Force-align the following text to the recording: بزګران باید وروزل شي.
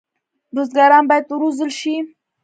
بزګران 0.53 1.03
باید 1.09 1.25
وروزل 1.31 1.71
شي. 1.79 1.95